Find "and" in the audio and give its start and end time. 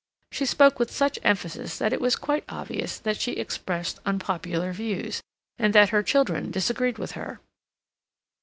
5.59-5.73